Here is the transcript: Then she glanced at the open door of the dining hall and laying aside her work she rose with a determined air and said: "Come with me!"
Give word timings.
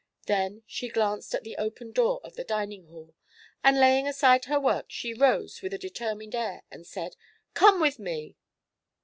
Then 0.25 0.63
she 0.65 0.89
glanced 0.89 1.35
at 1.35 1.43
the 1.43 1.55
open 1.57 1.91
door 1.91 2.21
of 2.23 2.33
the 2.33 2.43
dining 2.43 2.87
hall 2.87 3.13
and 3.63 3.79
laying 3.79 4.07
aside 4.07 4.45
her 4.45 4.59
work 4.59 4.85
she 4.87 5.13
rose 5.13 5.61
with 5.61 5.75
a 5.75 5.77
determined 5.77 6.33
air 6.33 6.63
and 6.71 6.87
said: 6.87 7.15
"Come 7.53 7.79
with 7.79 7.99
me!" 7.99 8.35